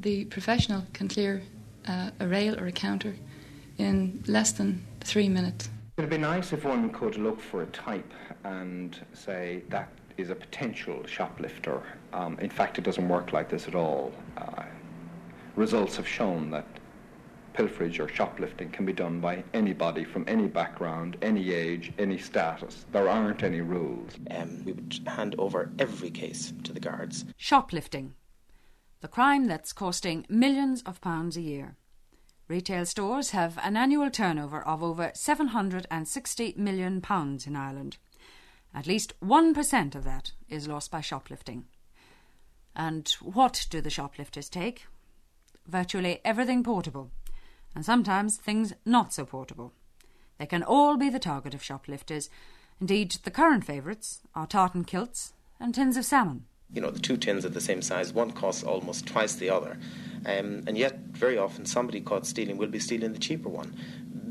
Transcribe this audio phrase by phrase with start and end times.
[0.00, 1.42] the professional can clear
[1.86, 3.14] uh, a rail or a counter
[3.78, 5.68] in less than three minutes.
[5.98, 8.12] It'd be nice if one could look for a type
[8.44, 11.82] and say that is a potential shoplifter.
[12.12, 14.12] Um, in fact, it doesn't work like this at all.
[14.36, 14.64] Uh,
[15.56, 16.66] results have shown that
[17.54, 22.86] pilferage or shoplifting can be done by anybody from any background, any age, any status.
[22.92, 24.12] There aren't any rules.
[24.30, 27.24] Um, we would hand over every case to the guards.
[27.36, 28.14] Shoplifting.
[29.00, 31.76] The crime that's costing millions of pounds a year.
[32.48, 37.02] Retail stores have an annual turnover of over £760 million
[37.46, 37.96] in Ireland.
[38.74, 41.64] At least 1% of that is lost by shoplifting.
[42.76, 44.86] And what do the shoplifters take?
[45.66, 47.10] Virtually everything portable
[47.74, 49.72] and sometimes things not so portable.
[50.38, 52.28] They can all be the target of shoplifters.
[52.80, 56.44] Indeed, the current favourites are tartan kilts and tins of salmon.
[56.72, 59.76] You know, the two tins are the same size, one costs almost twice the other.
[60.26, 63.74] Um, and yet, very often, somebody caught stealing will be stealing the cheaper one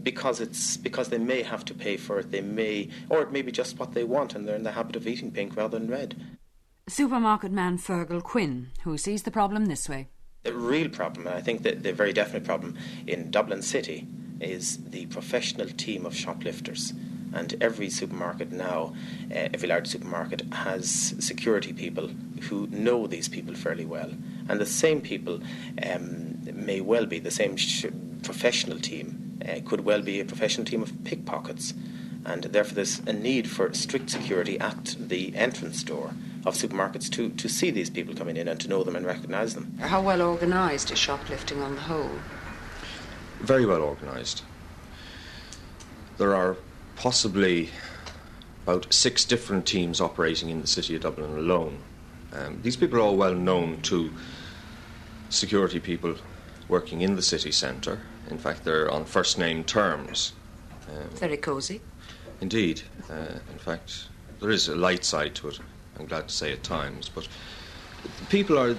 [0.04, 2.32] because it's because they may have to pay for it.
[2.32, 4.96] They may, or it may be just what they want, and they're in the habit
[4.96, 6.16] of eating pink rather than red.
[6.88, 10.08] Supermarket man Fergal Quinn, who sees the problem this way.
[10.44, 14.08] The real problem, and I think that the very definite problem in Dublin City,
[14.40, 16.94] is the professional team of shoplifters.
[17.34, 18.96] And every supermarket now,
[19.30, 22.10] uh, every large supermarket, has security people
[22.42, 24.12] who know these people fairly well.
[24.48, 25.42] And the same people
[25.86, 27.86] um, may well be the same sh-
[28.24, 31.74] professional team, uh, could well be a professional team of pickpockets.
[32.26, 36.14] And therefore, there's a need for strict security at the entrance door
[36.46, 39.56] of supermarkets to, to see these people coming in and to know them and recognise
[39.56, 39.78] them.
[39.80, 42.12] How well organised is shoplifting on the whole?
[43.40, 44.44] Very well organised.
[46.18, 46.58] There are
[46.96, 47.70] possibly
[48.64, 51.80] about six different teams operating in the city of Dublin alone.
[52.34, 54.12] Um, these people are all well known to
[55.30, 56.16] security people
[56.68, 58.00] working in the city centre.
[58.30, 60.34] In fact, they're on first name terms.
[60.88, 61.82] Um, Very cosy.
[62.42, 62.82] Indeed.
[63.10, 64.08] Uh, in fact,
[64.40, 65.60] there is a light side to it.
[66.00, 67.10] I'm glad to say at times.
[67.10, 67.28] But
[68.30, 68.76] people are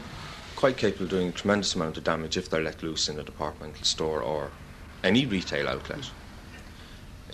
[0.57, 3.23] quite capable of doing a tremendous amount of damage if they're let loose in a
[3.23, 4.51] departmental store or
[5.03, 6.11] any retail outlet.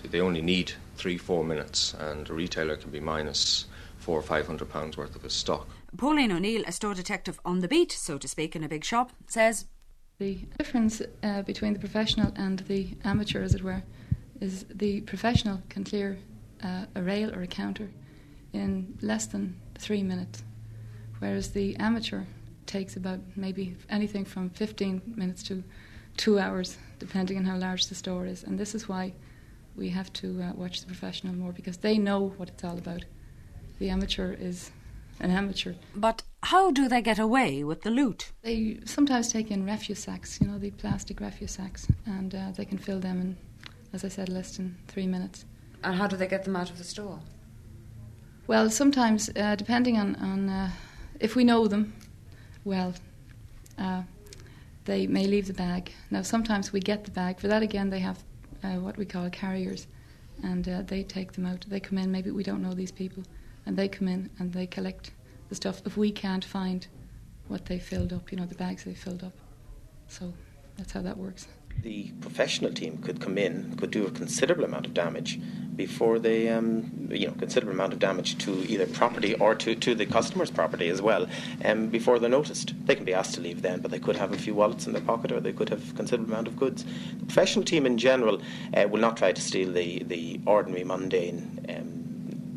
[0.03, 3.65] They only need three, four minutes, and a retailer can be minus
[3.99, 5.67] four or five hundred pounds worth of his stock.
[5.97, 9.11] Pauline O'Neill, a store detective on the beat, so to speak, in a big shop,
[9.25, 9.65] says
[10.19, 13.81] the difference uh, between the professional and the amateur, as it were,
[14.39, 16.19] is the professional can clear
[16.63, 17.89] uh, a rail or a counter
[18.53, 20.43] in less than three minutes,
[21.17, 22.23] whereas the amateur
[22.67, 25.63] takes about maybe anything from 15 minutes to
[26.15, 28.43] two hours, depending on how large the store is.
[28.43, 29.13] And this is why
[29.75, 33.05] we have to uh, watch the professional more because they know what it's all about.
[33.79, 34.71] The amateur is
[35.19, 35.73] an amateur.
[35.95, 38.31] But how do they get away with the loot?
[38.41, 42.65] They sometimes take in refuse sacks, you know, the plastic refuse sacks, and uh, they
[42.65, 43.37] can fill them in,
[43.93, 45.45] as I said, less than three minutes.
[45.83, 47.19] And how do they get them out of the store?
[48.47, 50.71] Well, sometimes, uh, depending on, on uh,
[51.19, 51.93] if we know them
[52.63, 52.93] well,
[53.77, 54.03] uh,
[54.85, 55.91] they may leave the bag.
[56.11, 57.39] Now, sometimes we get the bag.
[57.39, 58.23] For that, again, they have
[58.63, 59.87] uh, what we call carriers,
[60.43, 61.65] and uh, they take them out.
[61.67, 63.23] They come in, maybe we don't know these people,
[63.67, 65.11] and they come in and they collect
[65.49, 66.87] the stuff if we can't find
[67.47, 69.33] what they filled up, you know, the bags they filled up.
[70.07, 70.33] So
[70.77, 71.47] that's how that works
[71.83, 75.39] the professional team could come in, could do a considerable amount of damage
[75.75, 79.93] before they, um, you know, considerable amount of damage to either property or to, to
[79.93, 81.27] the customer's property as well,
[81.63, 82.73] um, before they're noticed.
[82.87, 84.93] They can be asked to leave then, but they could have a few wallets in
[84.93, 86.83] their pocket or they could have considerable amount of goods.
[87.19, 88.41] The professional team in general
[88.75, 91.96] uh, will not try to steal the, the ordinary, mundane um,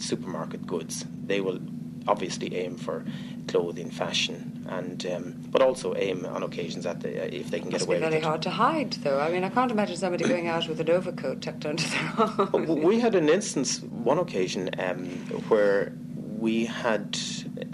[0.01, 1.05] supermarket goods.
[1.27, 1.61] They will
[2.09, 3.05] obviously aim for
[3.49, 7.71] clothing, fashion, and um, but also aim on occasions at the uh, if they can
[7.71, 7.97] get away.
[7.97, 9.21] It's very hard to hide, though.
[9.21, 12.67] I mean, I can't imagine somebody going out with an overcoat tucked under their arm.
[12.83, 15.07] we had an instance, one occasion, um,
[15.49, 15.93] where
[16.39, 17.19] we had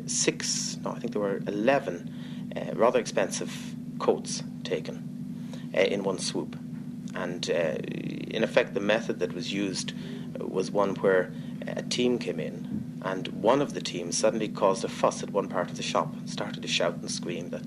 [0.06, 2.12] six, no, I think there were eleven,
[2.56, 3.52] uh, rather expensive
[3.98, 4.96] coats taken
[5.76, 6.56] uh, in one swoop,
[7.14, 7.76] and uh,
[8.36, 9.92] in effect, the method that was used
[10.38, 11.32] was one where
[11.66, 15.48] a team came in and one of the teams suddenly caused a fuss at one
[15.48, 17.62] part of the shop, and started to shout and scream that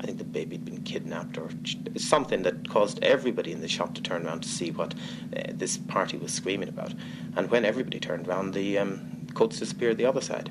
[0.00, 1.50] I think the baby had been kidnapped or
[1.96, 4.94] something that caused everybody in the shop to turn around to see what
[5.36, 6.94] uh, this party was screaming about.
[7.36, 10.50] And when everybody turned around, the um, coats disappeared the other side,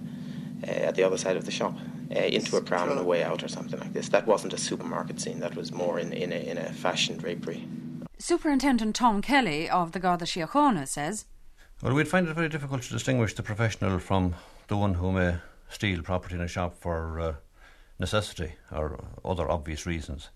[0.63, 1.77] uh, at the other side of the shop.
[2.11, 4.09] Uh, into a pram and a way out, or something like this.
[4.09, 5.39] That wasn't a supermarket scene.
[5.41, 7.67] That was more in, in, a, in a fashion drapery.
[8.17, 11.25] Superintendent Tom Kelly of the Garda Síochána says
[11.81, 14.35] well, we'd find it very difficult to distinguish the professional from
[14.67, 15.37] the one who may
[15.69, 17.35] steal property in a shop for uh,
[17.99, 20.29] necessity or other obvious reasons.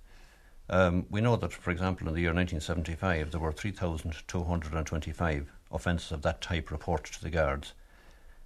[0.70, 6.22] Um, we know that, for example, in the year 1975, there were 3,225 offences of
[6.22, 7.74] that type reported to the guards.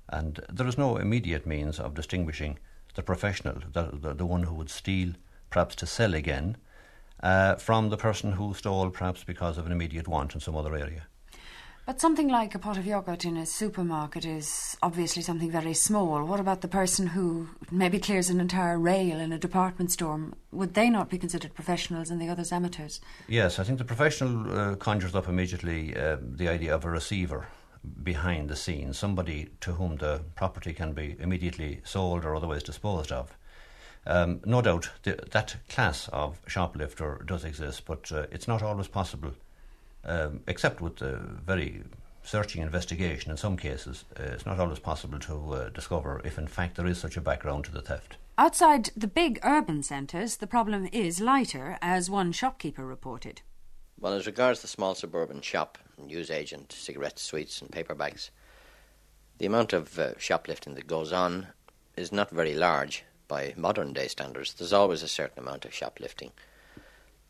[0.09, 2.57] And there is no immediate means of distinguishing
[2.95, 5.13] the professional, the, the, the one who would steal,
[5.51, 6.57] perhaps to sell again,
[7.21, 10.75] uh, from the person who stole, perhaps because of an immediate want in some other
[10.75, 11.03] area.
[11.87, 16.25] But something like a pot of yogurt in a supermarket is obviously something very small.
[16.25, 20.19] What about the person who maybe clears an entire rail in a department store?
[20.51, 22.99] Would they not be considered professionals and the others amateurs?
[23.29, 27.47] Yes, I think the professional uh, conjures up immediately uh, the idea of a receiver
[28.03, 33.13] behind the scenes, somebody to whom the property can be immediately sold or otherwise disposed
[33.13, 33.37] of.
[34.05, 39.31] Um, no doubt that class of shoplifter does exist, but uh, it's not always possible
[40.03, 41.83] um, except with a very
[42.23, 46.47] searching investigation in some cases, uh, it's not always possible to uh, discover if in
[46.47, 48.17] fact there is such a background to the theft.
[48.37, 53.41] Outside the big urban centres, the problem is lighter, as one shopkeeper reported.
[53.99, 58.29] Well, as regards the small suburban shop, newsagent, cigarettes, sweets, and paper bags,
[59.39, 61.47] the amount of uh, shoplifting that goes on
[61.95, 64.53] is not very large by modern day standards.
[64.53, 66.31] There's always a certain amount of shoplifting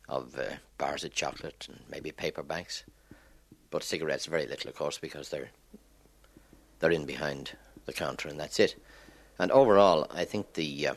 [0.08, 2.84] of uh, bars of chocolate and maybe paper bags.
[3.70, 5.50] But cigarettes, very little, of course, because they're
[6.80, 7.52] they're in behind
[7.86, 8.76] the counter, and that's it.
[9.38, 10.94] And overall, I think the uh,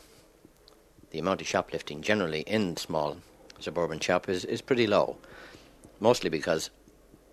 [1.11, 3.17] the amount of shoplifting generally in small
[3.59, 5.17] suburban shop is, is pretty low.
[5.99, 6.69] Mostly because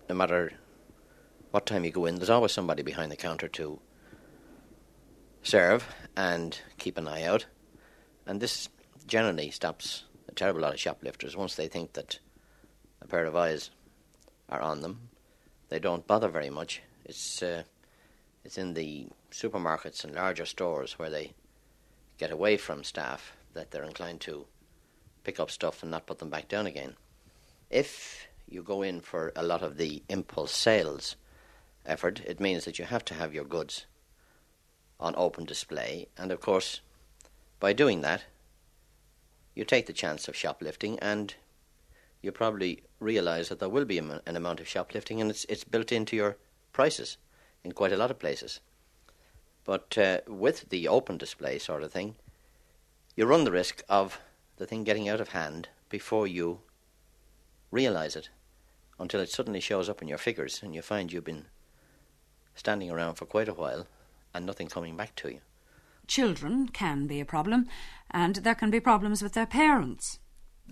[0.09, 0.51] no matter
[1.51, 3.79] what time you go in, there's always somebody behind the counter to
[5.41, 7.45] serve and keep an eye out.
[8.25, 8.69] And this
[9.07, 12.19] generally stops a terrible lot of shoplifters, once they think that
[13.01, 13.71] a pair of eyes
[14.47, 15.09] are on them,
[15.69, 16.81] they don't bother very much.
[17.05, 17.63] It's uh,
[18.43, 21.33] it's in the supermarkets and larger stores where they
[22.17, 24.45] get away from staff that they're inclined to
[25.23, 26.95] pick up stuff and not put them back down again.
[27.69, 31.15] If you go in for a lot of the impulse sales
[31.85, 33.85] effort, it means that you have to have your goods
[34.99, 36.81] on open display, and of course,
[37.59, 38.23] by doing that,
[39.59, 41.35] you take the chance of shoplifting and
[42.21, 45.91] you probably realize that there will be an amount of shoplifting and it's, it's built
[45.91, 46.37] into your
[46.71, 47.17] prices
[47.65, 48.61] in quite a lot of places.
[49.65, 52.15] But uh, with the open display sort of thing,
[53.17, 54.21] you run the risk of
[54.55, 56.61] the thing getting out of hand before you
[57.69, 58.29] realize it
[58.97, 61.47] until it suddenly shows up in your figures and you find you've been
[62.55, 63.87] standing around for quite a while
[64.33, 65.41] and nothing coming back to you
[66.09, 67.67] children can be a problem,
[68.11, 70.19] and there can be problems with their parents.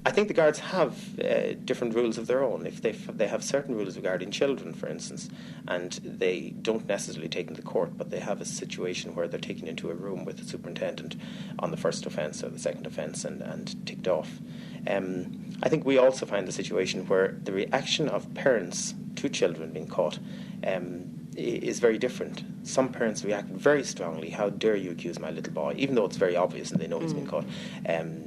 [0.05, 2.65] I think the guards have uh, different rules of their own.
[2.65, 5.29] If they they have certain rules regarding children, for instance,
[5.67, 9.39] and they don't necessarily take them to court, but they have a situation where they're
[9.39, 11.15] taken into a room with the superintendent
[11.59, 14.39] on the first offence or the second offence and, and ticked off.
[14.87, 19.73] Um, I think we also find the situation where the reaction of parents to children
[19.73, 20.19] being caught
[20.65, 22.43] um, is very different.
[22.63, 24.29] Some parents react very strongly.
[24.29, 26.99] How dare you accuse my little boy, even though it's very obvious and they know
[26.99, 27.29] he's been mm.
[27.29, 27.45] caught.
[27.87, 28.25] Um,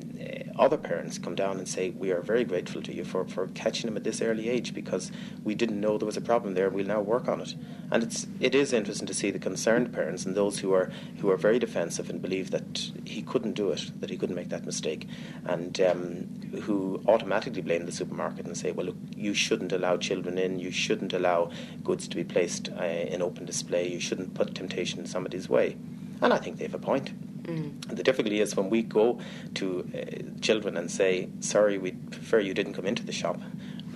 [0.60, 3.88] other parents come down and say, We are very grateful to you for, for catching
[3.88, 5.10] him at this early age because
[5.42, 6.68] we didn't know there was a problem there.
[6.68, 7.54] We'll now work on it.
[7.90, 11.30] And it's, it is interesting to see the concerned parents and those who are, who
[11.30, 14.66] are very defensive and believe that he couldn't do it, that he couldn't make that
[14.66, 15.08] mistake,
[15.46, 16.28] and um,
[16.62, 20.70] who automatically blame the supermarket and say, Well, look, you shouldn't allow children in, you
[20.70, 21.50] shouldn't allow
[21.82, 25.76] goods to be placed uh, in open display, you shouldn't put temptation in somebody's way.
[26.20, 27.12] And I think they have a point.
[27.42, 27.96] Mm.
[27.96, 29.20] The difficulty is when we go
[29.54, 33.40] to uh, children and say, sorry, we'd prefer you didn't come into the shop,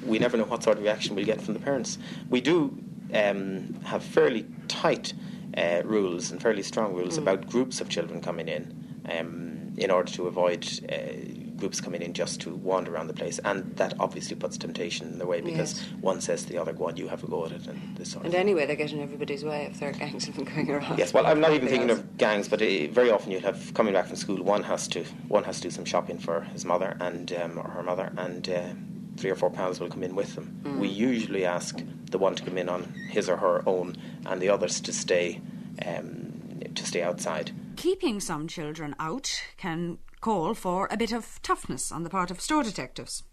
[0.05, 1.99] we never know what sort of reaction we'll get from the parents.
[2.29, 2.79] We do
[3.13, 5.15] um, have fairly tight
[5.57, 7.23] uh, rules and fairly strong rules mm.
[7.23, 11.34] about groups of children coming in um, in order to avoid uh,
[11.65, 15.19] groups coming in just to wander around the place, and that obviously puts temptation in
[15.19, 15.89] the way because yes.
[16.03, 18.11] one says to the other, "Go on, you have a go at it," and this
[18.13, 18.27] sort.
[18.27, 20.99] And anyway, they get in everybody's way if there are gangs of them going around.
[20.99, 22.01] Yes, well, I'm not even thinking else.
[22.01, 25.05] of gangs, but it, very often you'll have coming back from school, one has to
[25.29, 28.49] one has to do some shopping for his mother and um, or her mother, and.
[28.49, 28.75] Uh,
[29.17, 30.61] three or four pals will come in with them.
[30.65, 30.81] Mm.
[30.81, 31.81] We usually ask
[32.11, 35.41] the one to come in on his or her own, and the others to stay
[35.87, 37.53] um, to stay outside.
[37.77, 42.41] Keeping some children out can call for a bit of toughness on the part of
[42.41, 43.25] store detectives.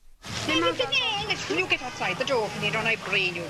[0.45, 3.45] You get outside the door and you don't I brain you.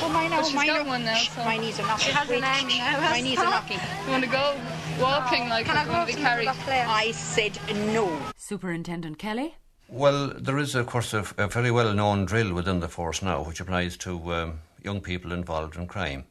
[0.00, 0.84] Oh, mine now, mine now.
[0.84, 1.44] One now so.
[1.44, 2.06] My knees are knocking.
[2.06, 2.42] She has Wait.
[2.42, 3.10] an now.
[3.10, 3.78] My knees are knocking.
[4.06, 4.56] You want to go
[4.98, 6.48] walking like Can I go to carry?
[6.48, 7.58] I said
[7.92, 8.18] no.
[8.36, 9.56] Superintendent Kelly?
[9.90, 13.42] Well, there is, of course, a, a very well known drill within the force now
[13.42, 16.24] which applies to um, young people involved in crime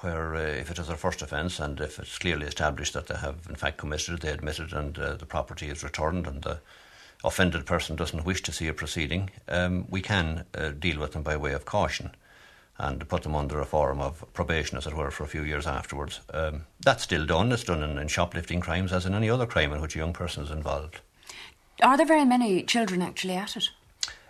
[0.00, 3.16] where uh, if it is their first offence and if it's clearly established that they
[3.16, 6.42] have in fact committed it, they admit it and uh, the property is returned and
[6.42, 6.60] the
[7.24, 11.22] offended person doesn't wish to see a proceeding, um, we can uh, deal with them
[11.22, 12.10] by way of caution
[12.78, 15.66] and put them under a form of probation, as it were, for a few years
[15.66, 16.20] afterwards.
[16.32, 17.50] Um, that's still done.
[17.50, 20.12] It's done in, in shoplifting crimes as in any other crime in which a young
[20.12, 21.00] person is involved.
[21.82, 23.70] Are there very many children actually at it?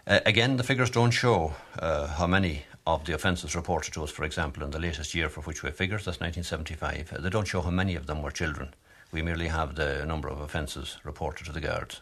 [0.06, 4.10] Uh, again, the figures don't show uh, how many of the offences reported to us,
[4.10, 7.12] for example, in the latest year for which we have figures, that's 1975.
[7.12, 8.72] Uh, they don't show how many of them were children.
[9.12, 12.00] We merely have the number of offences reported to the guards.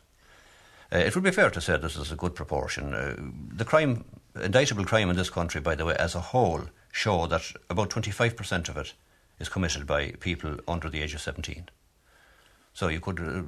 [0.93, 2.95] Uh, it would be fair to say this is a good proportion.
[2.95, 3.17] Uh,
[3.57, 4.05] the crime,
[4.41, 6.63] indictable crime in this country, by the way, as a whole,
[6.93, 8.93] show that about 25% of it
[9.41, 11.69] is committed by people under the age of 17.
[12.75, 13.43] So you could uh,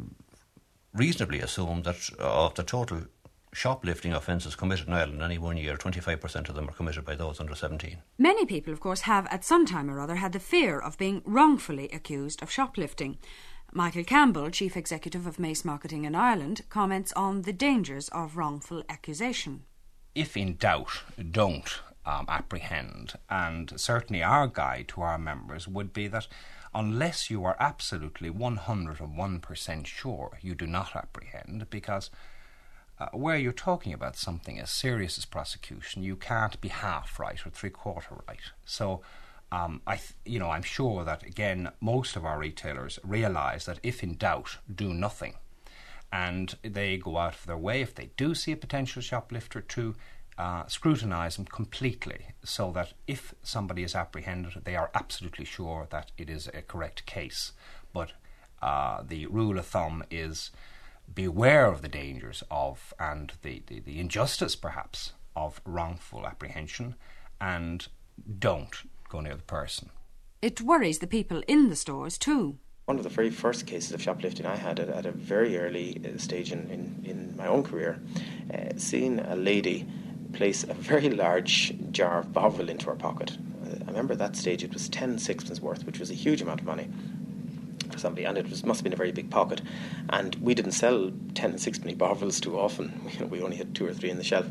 [0.93, 3.03] reasonably assume that of the total
[3.53, 7.15] shoplifting offences committed in Ireland in any one year, 25% of them are committed by
[7.15, 7.99] those under 17.
[8.19, 11.23] Many people, of course, have at some time or other had the fear of being
[11.25, 13.19] wrongfully accused of shoplifting.
[13.73, 18.83] Michael Campbell, Chief Executive of Mace Marketing in Ireland, comments on the dangers of wrongful
[18.89, 19.65] accusation.
[20.15, 23.13] If in doubt, don't um, apprehend.
[23.29, 26.27] And certainly our guide to our members would be that
[26.75, 32.11] unless you are absolutely 101% sure, you do not apprehend because
[33.01, 37.47] uh, where you're talking about something as serious as prosecution, you can't be half right
[37.47, 38.41] or three quarter right.
[38.65, 39.03] So,
[39.51, 43.81] um, I, th- you know, I'm sure that again, most of our retailers realise that
[43.83, 45.35] if in doubt, do nothing,
[46.13, 49.95] and they go out of their way if they do see a potential shoplifter to
[50.37, 56.13] uh, scrutinise them completely, so that if somebody is apprehended, they are absolutely sure that
[56.17, 57.53] it is a correct case.
[57.93, 58.13] But
[58.63, 60.51] uh, the rule of thumb is
[61.15, 66.95] beware of the dangers of and the, the, the injustice perhaps of wrongful apprehension
[67.41, 67.89] and
[68.39, 69.91] don't go near the person.
[70.43, 72.59] It worries the people in the stores too.
[72.87, 76.01] One of the very first cases of shoplifting I had at, at a very early
[76.05, 78.01] uh, stage in, in, in my own career,
[78.53, 79.87] uh, seeing a lady
[80.33, 83.37] place a very large jar of Bovril into her pocket.
[83.63, 86.41] Uh, I remember at that stage it was 10 sixpence worth, which was a huge
[86.41, 86.89] amount of money
[87.99, 89.61] somebody, and it was, must have been a very big pocket.
[90.11, 93.01] And we didn't sell 10 and sixpenny Bovrils too often.
[93.13, 94.47] You know, we only had two or three in the shelf.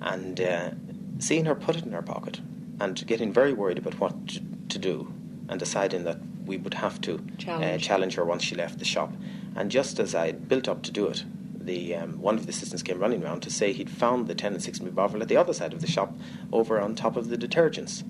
[0.00, 0.70] And uh,
[1.18, 2.40] seeing her put it in her pocket
[2.80, 5.12] and getting very worried about what to, to do
[5.48, 7.82] and deciding that we would have to uh, Challenge.
[7.82, 9.12] uh, challenge her once she left the shop.
[9.56, 11.24] And just as I built up to do it,
[11.58, 14.52] the um, one of the assistants came running round to say he'd found the 10
[14.54, 16.12] and 6 Bovril at the other side of the shop
[16.52, 18.02] over on top of the detergents.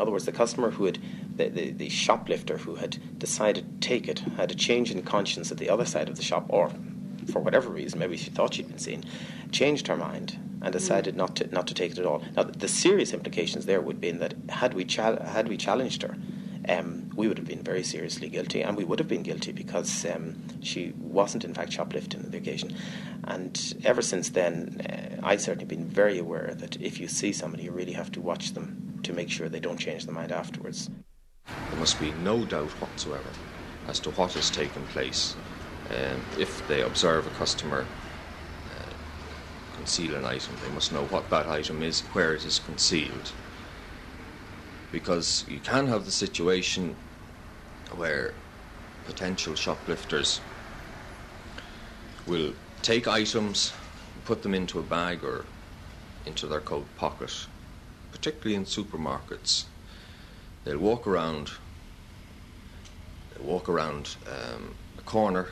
[0.00, 0.98] In other words, the customer who had,
[1.36, 5.52] the, the, the shoplifter who had decided to take it, had a change in conscience
[5.52, 6.72] at the other side of the shop, or
[7.30, 9.04] for whatever reason, maybe she thought she'd been seen,
[9.52, 12.24] changed her mind and decided not to not to take it at all.
[12.34, 16.16] Now, the serious implications there would be that had we chal- had we challenged her,
[16.66, 20.06] um, we would have been very seriously guilty, and we would have been guilty because
[20.06, 22.74] um, she wasn't in fact shoplifting on the occasion.
[23.24, 27.64] And ever since then, uh, I've certainly been very aware that if you see somebody,
[27.64, 30.90] you really have to watch them to make sure they don't change their mind afterwards.
[31.46, 33.30] There must be no doubt whatsoever
[33.88, 35.34] as to what has taken place.
[35.90, 41.46] Um, if they observe a customer uh, conceal an item, they must know what that
[41.46, 43.32] item is, where it is concealed.
[44.92, 46.94] Because you can have the situation
[47.96, 48.32] where
[49.06, 50.40] potential shoplifters
[52.26, 52.52] will
[52.82, 53.72] take items,
[54.24, 55.44] put them into a bag or
[56.26, 57.46] into their coat pocket,
[58.12, 59.64] particularly in supermarkets.
[60.64, 61.52] They'll walk around,
[63.34, 65.48] they'll walk around um, a corner,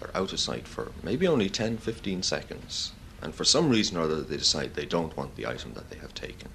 [0.00, 2.92] they're out of sight for maybe only 10 15 seconds,
[3.22, 5.98] and for some reason or other they decide they don't want the item that they
[5.98, 6.48] have taken.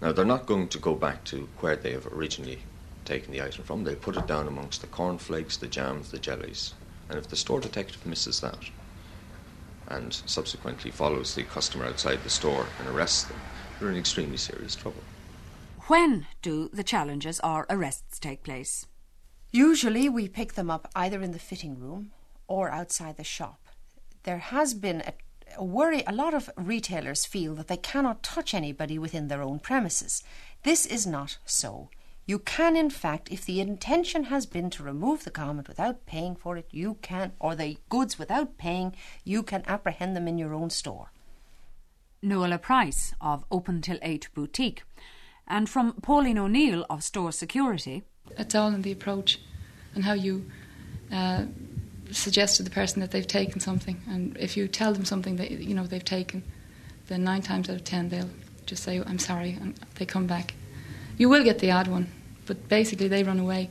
[0.00, 2.60] Now, they're not going to go back to where they have originally
[3.04, 3.82] taken the item from.
[3.82, 6.74] They'll put it down amongst the cornflakes, the jams, the jellies.
[7.08, 8.58] And if the store detective misses that
[9.88, 13.40] and subsequently follows the customer outside the store and arrests them,
[13.78, 15.02] they're in extremely serious trouble.
[15.86, 18.86] When do the challenges or arrests take place?
[19.50, 22.12] Usually we pick them up either in the fitting room
[22.46, 23.60] or outside the shop.
[24.24, 25.14] There has been a,
[25.56, 29.58] a worry, a lot of retailers feel that they cannot touch anybody within their own
[29.58, 30.22] premises.
[30.64, 31.88] This is not so.
[32.28, 36.36] You can, in fact, if the intention has been to remove the garment without paying
[36.36, 38.94] for it, you can, or the goods without paying,
[39.24, 41.10] you can apprehend them in your own store.
[42.20, 44.82] Nuala Price of Open Till 8 Boutique.
[45.46, 48.02] And from Pauline O'Neill of Store Security.
[48.36, 49.40] It's all in the approach
[49.94, 50.50] and how you
[51.10, 51.44] uh,
[52.10, 54.02] suggest to the person that they've taken something.
[54.06, 56.42] And if you tell them something that you know they've taken,
[57.06, 58.28] then nine times out of ten they'll
[58.66, 60.52] just say, "I'm sorry," and they come back.
[61.16, 62.06] You will get the odd one,
[62.48, 63.70] but basically they run away.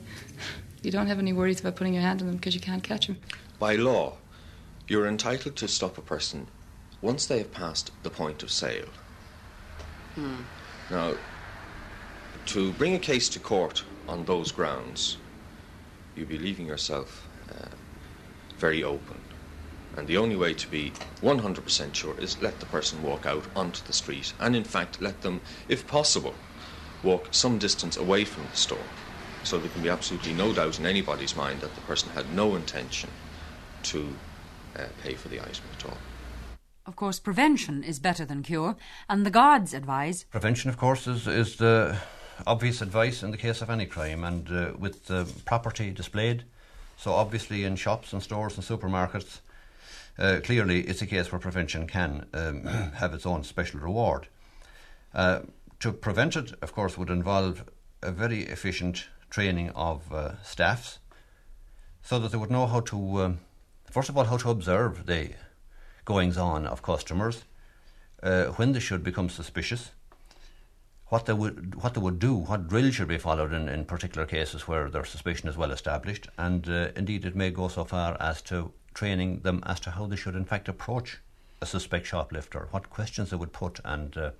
[0.82, 3.08] You don't have any worries about putting your hand on them because you can't catch
[3.08, 3.18] them.
[3.58, 4.14] By law,
[4.86, 6.46] you're entitled to stop a person
[7.02, 8.88] once they have passed the point of sale.
[10.14, 10.36] Hmm.
[10.88, 11.14] Now,
[12.46, 15.18] to bring a case to court on those grounds,
[16.16, 17.66] you'd be leaving yourself uh,
[18.56, 19.20] very open.
[19.96, 20.92] And the only way to be
[21.22, 25.22] 100% sure is let the person walk out onto the street, and in fact, let
[25.22, 26.34] them, if possible,
[27.02, 28.78] walk some distance away from the store.
[29.44, 32.56] So there can be absolutely no doubt in anybody's mind that the person had no
[32.56, 33.10] intention
[33.84, 34.14] to
[34.76, 35.98] uh, pay for the item at all.
[36.86, 38.74] Of course, prevention is better than cure,
[39.08, 40.24] and the guards advise.
[40.24, 41.98] Prevention, of course, is, is the
[42.46, 46.44] obvious advice in the case of any crime, and uh, with the property displayed.
[46.96, 49.40] So, obviously, in shops and stores and supermarkets,
[50.18, 52.64] uh, clearly it's a case where prevention can um,
[52.94, 54.26] have its own special reward.
[55.14, 55.40] Uh,
[55.80, 57.64] to prevent it, of course, would involve
[58.02, 60.98] a very efficient training of uh, staffs
[62.02, 63.40] so that they would know how to, um,
[63.90, 65.30] first of all, how to observe the
[66.04, 67.44] goings on of customers,
[68.22, 69.90] uh, when they should become suspicious,
[71.08, 74.26] what they would what they would do, what drill should be followed in, in particular
[74.26, 78.16] cases where their suspicion is well established, and uh, indeed it may go so far
[78.20, 81.18] as to training them as to how they should in fact approach
[81.60, 84.30] a suspect shoplifter, what questions they would put, and uh,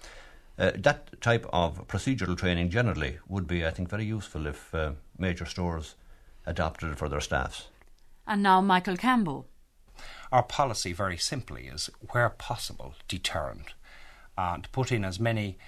[0.58, 4.92] uh, that type of procedural training generally would be, I think, very useful if uh,
[5.16, 5.94] major stores
[6.46, 7.68] adopted it for their staffs.
[8.26, 9.46] And now Michael Campbell.
[10.30, 13.74] Our policy, very simply, is where possible, deterrent,
[14.36, 15.58] and to put in as many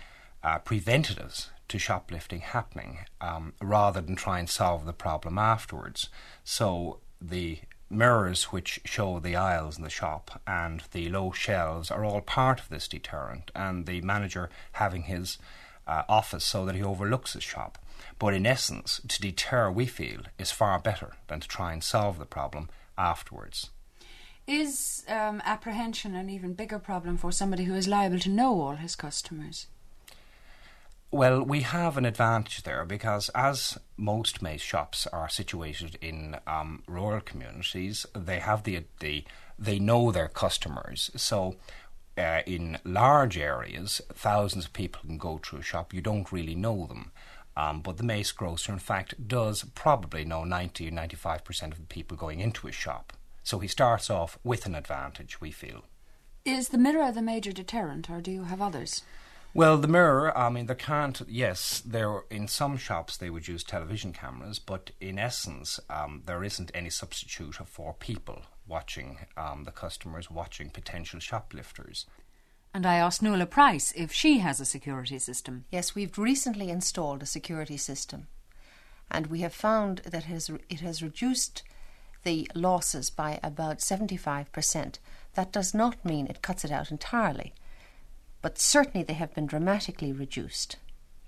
[0.42, 6.09] uh, preventatives to shoplifting happening um, rather than try and solve the problem afterwards.
[6.44, 12.04] So the mirrors which show the aisles in the shop and the low shelves are
[12.04, 15.38] all part of this deterrent, and the manager having his
[15.87, 17.78] uh, office so that he overlooks his shop.
[18.18, 22.18] But in essence, to deter, we feel, is far better than to try and solve
[22.18, 23.70] the problem afterwards.
[24.47, 28.76] Is um, apprehension an even bigger problem for somebody who is liable to know all
[28.76, 29.66] his customers?
[31.12, 36.85] Well, we have an advantage there because as most mace shops are situated in um,
[36.87, 39.25] rural communities, they have the the
[39.59, 41.11] they know their customers.
[41.16, 41.57] So,
[42.16, 45.92] uh, in large areas, thousands of people can go through a shop.
[45.92, 47.11] You don't really know them.
[47.57, 51.85] Um, but the mace grocer, in fact, does probably know 90 or 95% of the
[51.85, 53.12] people going into his shop.
[53.42, 55.85] So he starts off with an advantage, we feel.
[56.44, 59.03] Is the mirror the major deterrent, or do you have others?
[59.52, 63.64] Well, the mirror, I mean, there can't, yes, there in some shops they would use
[63.64, 69.72] television cameras, but in essence, um, there isn't any substitute for people watching um, the
[69.72, 72.06] customers, watching potential shoplifters.
[72.72, 75.64] And I asked Nuala Price if she has a security system.
[75.72, 78.28] Yes, we've recently installed a security system,
[79.10, 81.64] and we have found that it has, it has reduced
[82.22, 84.98] the losses by about 75%.
[85.34, 87.52] That does not mean it cuts it out entirely
[88.42, 90.76] but certainly they have been dramatically reduced.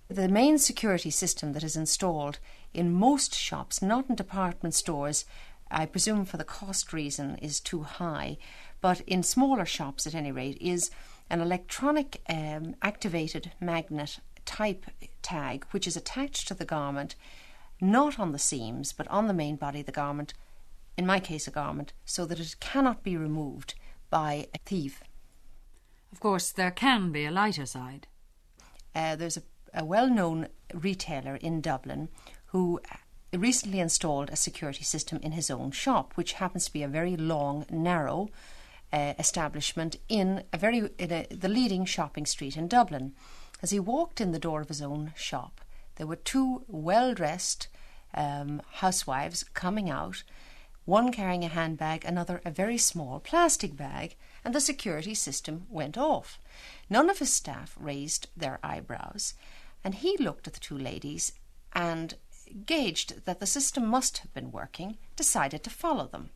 [0.08, 2.38] The main security system that is installed
[2.74, 5.24] in most shops, not in department stores,
[5.70, 8.36] I presume for the cost reason, is too high,
[8.80, 10.90] but in smaller shops at any rate, is
[11.30, 14.84] an electronic um, activated magnet type
[15.22, 17.14] tag which is attached to the garment,
[17.80, 20.34] not on the seams but on the main body of the garment,
[20.98, 23.74] in my case, a garment, so that it cannot be removed
[24.10, 25.02] by a thief.
[26.12, 28.06] Of course, there can be a lighter side.
[28.94, 29.42] Uh, there's a,
[29.74, 32.08] a well known retailer in Dublin
[32.46, 32.80] who
[33.32, 37.16] recently installed a security system in his own shop, which happens to be a very
[37.16, 38.28] long, narrow
[38.92, 43.14] uh, establishment in a very in a, the leading shopping street in Dublin.
[43.62, 45.60] As he walked in the door of his own shop,
[45.96, 47.68] there were two well dressed
[48.12, 50.24] um, housewives coming out,
[50.84, 55.96] one carrying a handbag, another a very small plastic bag, and the security system went
[55.96, 56.38] off.
[56.90, 59.34] None of his staff raised their eyebrows,
[59.84, 61.32] and he looked at the two ladies
[61.72, 62.14] and
[62.66, 66.30] gauged that the system must have been working, decided to follow them.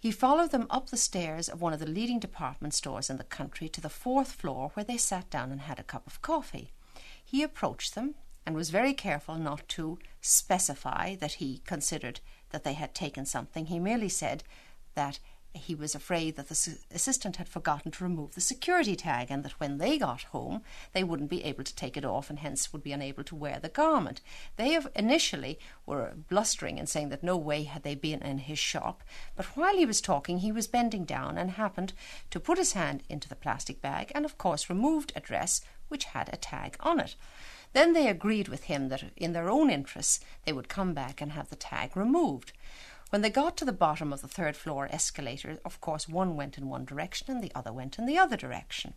[0.00, 3.24] He followed them up the stairs of one of the leading department stores in the
[3.24, 6.70] country to the fourth floor where they sat down and had a cup of coffee.
[7.24, 8.14] He approached them
[8.46, 12.20] and was very careful not to specify that he considered
[12.50, 13.66] that they had taken something.
[13.66, 14.44] He merely said
[14.94, 15.18] that
[15.58, 19.60] he was afraid that the assistant had forgotten to remove the security tag and that
[19.60, 22.82] when they got home they wouldn't be able to take it off and hence would
[22.82, 24.20] be unable to wear the garment.
[24.56, 29.02] They initially were blustering and saying that no way had they been in his shop,
[29.36, 31.92] but while he was talking he was bending down and happened
[32.30, 36.04] to put his hand into the plastic bag and of course removed a dress which
[36.04, 37.16] had a tag on it.
[37.72, 41.32] Then they agreed with him that in their own interests they would come back and
[41.32, 42.52] have the tag removed.
[43.10, 46.58] When they got to the bottom of the third floor escalator, of course, one went
[46.58, 48.94] in one direction and the other went in the other direction.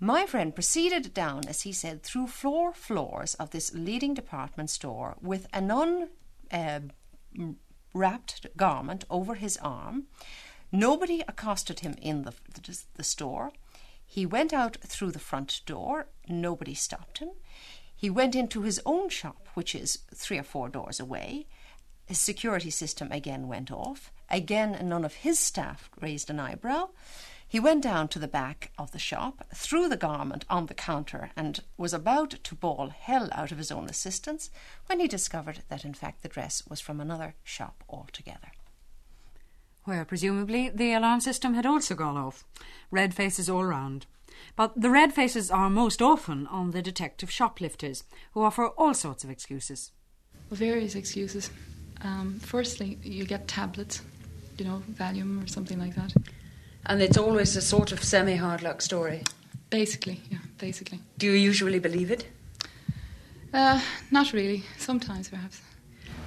[0.00, 5.16] My friend proceeded down, as he said, through four floors of this leading department store
[5.22, 6.92] with an unwrapped
[8.46, 10.04] uh, garment over his arm.
[10.70, 13.52] Nobody accosted him in the, the, the store.
[14.04, 16.08] He went out through the front door.
[16.28, 17.30] Nobody stopped him.
[17.94, 21.46] He went into his own shop, which is three or four doors away.
[22.06, 24.12] His security system again went off.
[24.30, 26.90] Again, none of his staff raised an eyebrow.
[27.48, 31.30] He went down to the back of the shop, threw the garment on the counter,
[31.36, 34.50] and was about to bawl hell out of his own assistants
[34.86, 38.50] when he discovered that in fact the dress was from another shop altogether.
[39.84, 42.44] Where presumably the alarm system had also gone off.
[42.90, 44.06] Red faces all round.
[44.56, 49.22] But the red faces are most often on the detective shoplifters, who offer all sorts
[49.22, 49.92] of excuses.
[50.50, 51.50] Well, various excuses.
[52.02, 54.02] Um, firstly, you get tablets,
[54.58, 56.12] you know, Valium or something like that.
[56.86, 59.22] And it's always a sort of semi hard luck story.
[59.70, 61.00] Basically, yeah, basically.
[61.18, 62.28] Do you usually believe it?
[63.52, 63.80] Uh,
[64.10, 64.62] not really.
[64.78, 65.60] Sometimes, perhaps.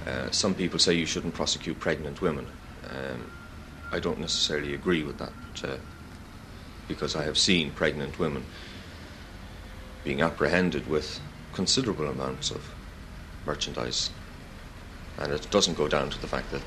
[0.06, 2.46] Uh, some people say you shouldn't prosecute pregnant women.
[2.88, 3.30] Um,
[3.92, 5.32] I don't necessarily agree with that
[5.64, 5.76] uh,
[6.88, 8.44] because I have seen pregnant women
[10.04, 11.20] being apprehended with
[11.52, 12.74] considerable amounts of
[13.46, 14.10] merchandise
[15.20, 16.62] and it doesn't go down to the fact that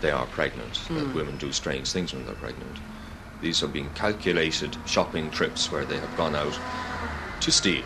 [0.00, 0.94] they are pregnant, mm.
[0.94, 1.14] that hmm.
[1.14, 2.78] women do strange things when they're pregnant.
[3.40, 6.58] These have been calculated shopping trips where they have gone out
[7.40, 7.84] to steal.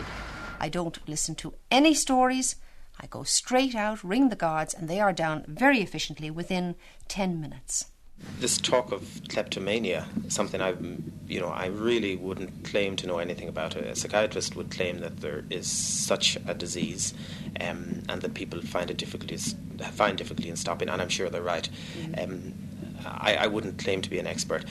[0.59, 2.55] I don't listen to any stories.
[2.99, 6.75] I go straight out, ring the guards, and they are down very efficiently within
[7.07, 7.85] 10 minutes.
[8.39, 10.75] This talk of kleptomania, something I,
[11.27, 13.75] you know, I really wouldn't claim to know anything about.
[13.75, 17.13] A psychiatrist would claim that there is such a disease,
[17.61, 19.37] um, and that people find it difficulty
[19.91, 20.89] find difficulty in stopping.
[20.89, 21.69] And I'm sure they're right.
[21.97, 22.33] Mm-hmm.
[22.33, 22.53] Um,
[23.05, 24.65] I, I wouldn't claim to be an expert.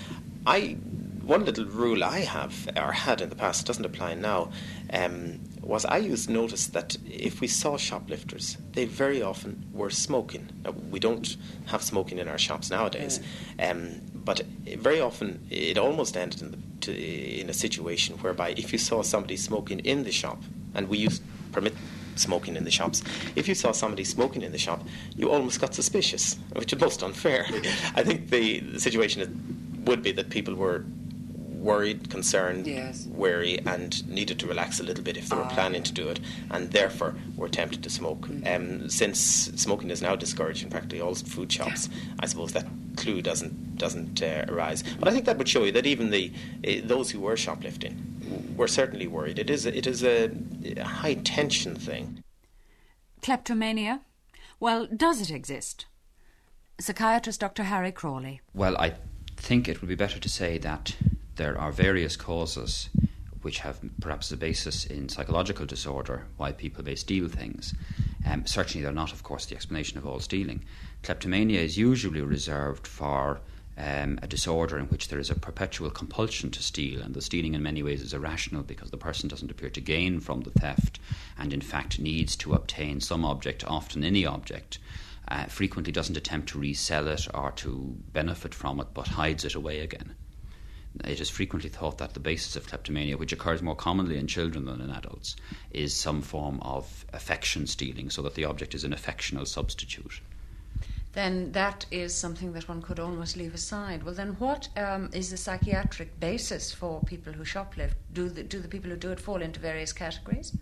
[0.46, 0.76] I
[1.22, 4.50] one little rule I have or had in the past doesn't apply now.
[4.92, 9.90] Um, was I used to notice that if we saw shoplifters, they very often were
[9.90, 10.48] smoking.
[10.64, 13.20] Now, we don't have smoking in our shops nowadays,
[13.58, 14.40] um, but
[14.78, 19.02] very often it almost ended in, the, to, in a situation whereby if you saw
[19.02, 20.42] somebody smoking in the shop,
[20.74, 21.22] and we used
[21.52, 21.74] permit
[22.16, 23.02] smoking in the shops.
[23.36, 27.02] If you saw somebody smoking in the shop, you almost got suspicious, which is most
[27.02, 27.46] unfair.
[27.94, 30.84] I think the, the situation would be that people were
[31.64, 33.06] worried, concerned, yes.
[33.06, 36.20] wary, and needed to relax a little bit if they were planning to do it,
[36.50, 38.28] and therefore were tempted to smoke.
[38.28, 38.82] Mm-hmm.
[38.82, 39.18] Um, since
[39.56, 41.88] smoking is now discouraged in practically all food shops,
[42.20, 44.84] I suppose that clue doesn't doesn't uh, arise.
[44.98, 46.32] But I think that would show you that even the
[46.66, 49.38] uh, those who were shoplifting were certainly worried.
[49.38, 50.30] It is it is a,
[50.76, 52.22] a high tension thing.
[53.22, 54.02] Kleptomania.
[54.60, 55.86] Well, does it exist?
[56.78, 57.64] Psychiatrist Dr.
[57.64, 58.40] Harry Crawley.
[58.52, 58.94] Well, I
[59.36, 60.96] think it would be better to say that
[61.36, 62.88] there are various causes
[63.42, 67.74] which have perhaps a basis in psychological disorder why people may steal things.
[68.26, 70.64] Um, certainly, they're not, of course, the explanation of all stealing.
[71.02, 73.40] Kleptomania is usually reserved for
[73.76, 77.54] um, a disorder in which there is a perpetual compulsion to steal, and the stealing
[77.54, 80.98] in many ways is irrational because the person doesn't appear to gain from the theft
[81.36, 84.78] and, in fact, needs to obtain some object, often any object.
[85.28, 89.54] Uh, frequently doesn't attempt to resell it or to benefit from it, but hides it
[89.54, 90.14] away again.
[91.02, 94.66] It is frequently thought that the basis of kleptomania, which occurs more commonly in children
[94.66, 95.34] than in adults,
[95.72, 100.20] is some form of affection stealing, so that the object is an affectional substitute.
[101.14, 104.02] Then that is something that one could almost leave aside.
[104.02, 107.94] Well, then what um, is the psychiatric basis for people who shoplift?
[108.12, 110.56] Do the, do the people who do it fall into various categories?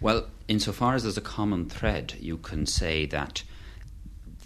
[0.00, 3.42] Well, insofar as there's a common thread, you can say that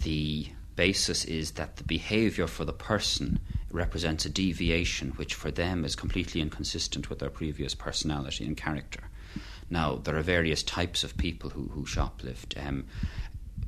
[0.03, 3.39] the basis is that the behaviour for the person
[3.75, 9.01] represents a deviation which for them is completely inconsistent with their previous personality and character.
[9.69, 12.55] Now, there are various types of people who, who shoplift.
[12.65, 12.85] Um,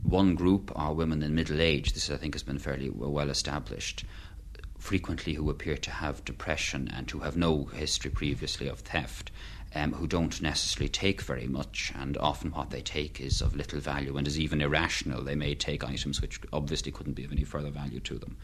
[0.04, 1.93] one group are women in middle age.
[1.93, 4.06] This, I think, has been fairly well established.
[4.78, 9.32] Frequently, who appear to have depression and who have no history previously of theft
[9.76, 13.80] um, who don't necessarily take very much, and often what they take is of little
[13.80, 15.24] value and is even irrational.
[15.24, 18.38] They may take items which obviously couldn't be of any further value to them.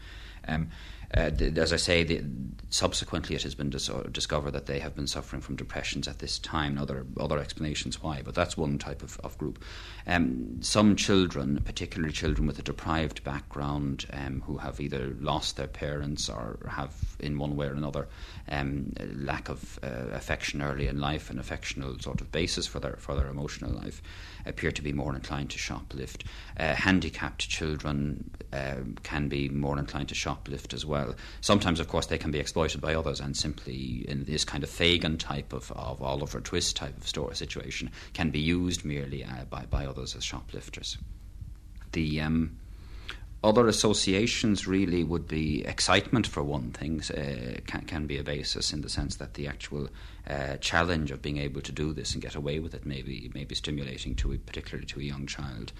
[0.46, 0.68] Um,
[1.16, 2.22] uh, as I say, the,
[2.70, 6.40] subsequently it has been dis- discovered that they have been suffering from depressions at this
[6.40, 6.74] time.
[6.74, 9.62] Now, there are other explanations why, but that's one type of, of group.
[10.08, 15.68] Um, some children, particularly children with a deprived background, um, who have either lost their
[15.68, 18.08] parents or have, in one way or another,
[18.50, 22.96] um, lack of uh, affection early in life, an affectional sort of basis for their
[22.96, 24.02] for their emotional life,
[24.46, 26.22] appear to be more inclined to shoplift.
[26.58, 31.14] Uh, handicapped children uh, can be more inclined to shoplift as well.
[31.40, 34.70] Sometimes, of course, they can be exploited by others, and simply in this kind of
[34.70, 39.44] Fagin type of, of Oliver Twist type of store situation, can be used merely uh,
[39.50, 40.98] by by others as shoplifters.
[41.92, 42.58] The um,
[43.44, 48.72] other associations really would be excitement for one thing uh, can, can be a basis
[48.72, 49.88] in the sense that the actual
[50.26, 53.30] uh, challenge of being able to do this and get away with it may be,
[53.34, 55.72] may be stimulating to a, particularly to a young child.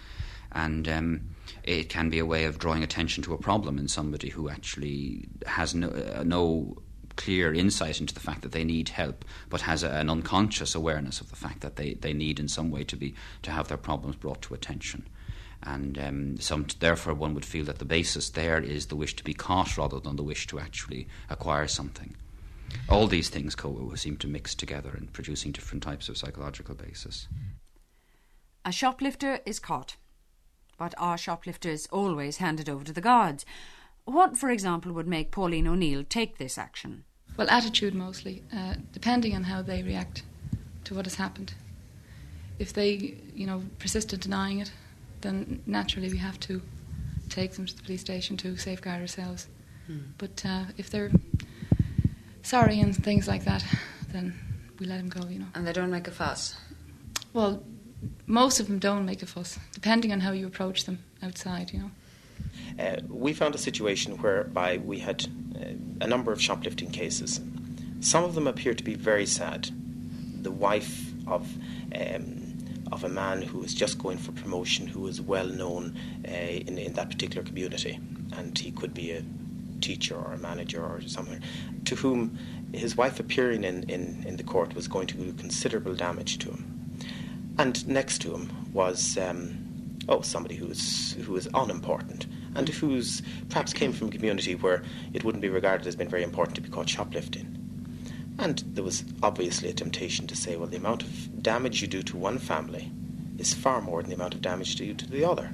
[0.53, 1.31] And um,
[1.63, 5.27] it can be a way of drawing attention to a problem in somebody who actually
[5.47, 6.77] has no, uh, no
[7.17, 11.23] clear insight into the fact that they need help, but has a, an unconscious awareness
[11.23, 13.79] of the fact that they, they need in some way to be to have their
[13.79, 15.09] problems brought to attention
[15.65, 19.25] and um, some, therefore one would feel that the basis there is the wish to
[19.25, 22.15] be caught rather than the wish to actually acquire something.
[22.89, 27.29] All these things co- seem to mix together in producing different types of psychological basis.
[28.65, 29.97] A shoplifter is caught,
[30.79, 33.47] but are shoplifters always handed over to the guards?
[34.05, 37.05] What, for example, would make Pauline O'Neill take this action?
[37.37, 40.23] Well, attitude mostly, uh, depending on how they react
[40.85, 41.55] to what has happened.
[42.59, 44.71] If they, you know, persist in denying it,
[45.25, 46.63] then naturally we have to
[47.29, 49.49] take them to the police station to safeguard ourselves.
[49.87, 49.99] Hmm.
[50.19, 51.11] But uh, if they're
[52.43, 53.65] sorry and things like that,
[54.13, 54.35] then
[54.79, 55.47] we let them go, you know.
[55.55, 56.57] And they don't make a fuss?
[57.33, 57.63] Well,
[58.27, 61.81] most of them don't make a fuss, depending on how you approach them outside, you
[61.81, 61.91] know.
[62.79, 65.65] Uh, we found a situation whereby we had uh,
[66.01, 67.41] a number of shoplifting cases.
[68.01, 69.71] Some of them appeared to be very sad.
[70.43, 71.49] The wife of
[71.95, 72.34] um,
[72.95, 76.79] of a man who was just going for promotion, who was well known uh, in,
[76.79, 77.99] in that particular community,
[78.37, 79.23] and he could be a
[79.81, 81.41] teacher or a manager or somewhere,
[81.85, 82.39] to whom
[82.73, 86.51] his wife appearing in, in, in the court was going to do considerable damage to
[86.51, 87.07] him.
[87.59, 93.23] And next to him was, um, oh, somebody who was, who was unimportant and who's
[93.49, 96.61] perhaps came from a community where it wouldn't be regarded as being very important to
[96.61, 97.64] be caught shoplifting.
[98.39, 102.03] And there was obviously a temptation to say, well, the amount of damage you do
[102.03, 102.91] to one family
[103.39, 105.53] is far more than the amount of damage you do to the other.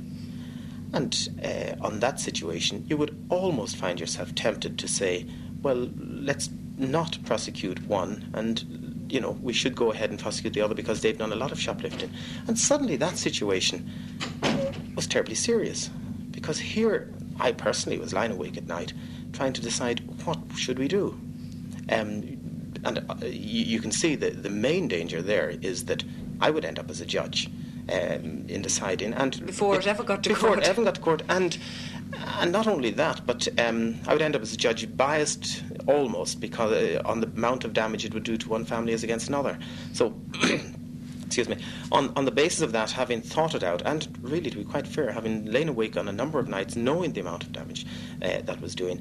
[0.92, 5.26] And uh, on that situation, you would almost find yourself tempted to say,
[5.62, 10.62] well, let's not prosecute one, and you know we should go ahead and prosecute the
[10.62, 12.10] other because they've done a lot of shoplifting.
[12.48, 13.88] And suddenly, that situation
[14.96, 15.90] was terribly serious
[16.30, 18.92] because here I personally was lying awake at night
[19.32, 21.18] trying to decide what should we do.
[21.90, 22.38] Um,
[22.84, 26.02] and uh, you, you, can see that the main danger there is that
[26.40, 27.48] I would end up as a judge
[27.90, 30.60] um, in deciding, and before it, it ever got to before court.
[30.60, 31.58] it ever got to court, and
[32.40, 36.40] and not only that, but um, I would end up as a judge biased almost
[36.40, 39.28] because uh, on the amount of damage it would do to one family as against
[39.28, 39.58] another.
[39.92, 40.14] So.
[41.26, 44.56] excuse me, on, on the basis of that, having thought it out, and really to
[44.56, 47.52] be quite fair, having lain awake on a number of nights knowing the amount of
[47.52, 47.86] damage
[48.20, 49.00] uh, that was doing,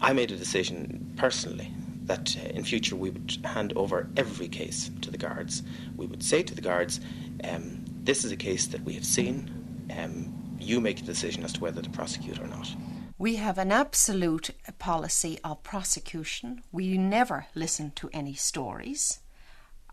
[0.00, 1.72] I made a decision personally
[2.08, 5.62] that uh, in future we would hand over every case to the guards.
[5.96, 7.00] We would say to the guards,
[7.44, 9.86] um, this is a case that we have seen.
[9.96, 12.68] Um, you make a decision as to whether to prosecute or not.
[13.16, 16.62] We have an absolute policy of prosecution.
[16.72, 19.20] We never listen to any stories.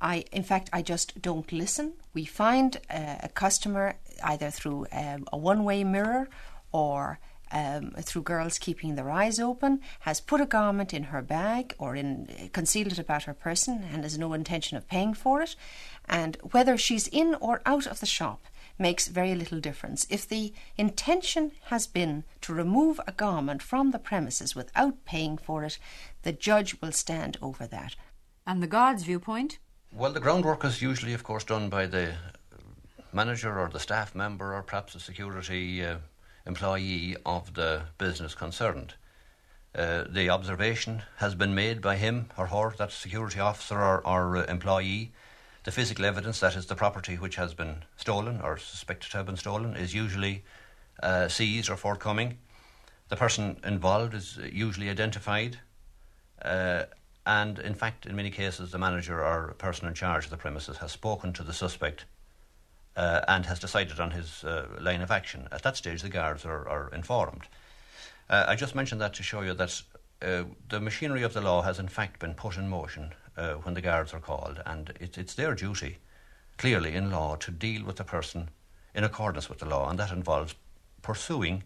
[0.01, 1.93] I, in fact, I just don't listen.
[2.13, 6.27] We find uh, a customer either through um, a one-way mirror
[6.71, 7.19] or
[7.51, 11.95] um, through girls keeping their eyes open, has put a garment in her bag or
[11.95, 15.55] in concealed it about her person and has no intention of paying for it.
[16.07, 18.45] And whether she's in or out of the shop
[18.77, 20.05] makes very little difference.
[20.09, 25.63] If the intention has been to remove a garment from the premises without paying for
[25.63, 25.77] it,
[26.23, 27.95] the judge will stand over that.
[28.45, 29.59] And the guard's viewpoint?
[29.91, 32.15] Well, the groundwork is usually, of course, done by the
[33.13, 35.97] manager or the staff member or perhaps a security uh,
[36.45, 38.93] employee of the business concerned.
[39.73, 44.37] Uh, the observation has been made by him or her, that security officer or, or
[44.37, 45.11] uh, employee.
[45.63, 49.25] The physical evidence, that is the property which has been stolen or suspected to have
[49.25, 50.43] been stolen, is usually
[51.03, 52.37] uh, seized or forthcoming.
[53.09, 55.59] The person involved is usually identified.
[56.41, 56.83] Uh,
[57.25, 60.77] and in fact, in many cases, the manager or person in charge of the premises
[60.77, 62.05] has spoken to the suspect
[62.95, 65.47] uh, and has decided on his uh, line of action.
[65.51, 67.43] At that stage, the guards are, are informed.
[68.29, 69.81] Uh, I just mentioned that to show you that
[70.21, 73.73] uh, the machinery of the law has in fact been put in motion uh, when
[73.73, 75.97] the guards are called, and it, it's their duty,
[76.57, 78.49] clearly in law, to deal with the person
[78.93, 80.55] in accordance with the law, and that involves
[81.01, 81.63] pursuing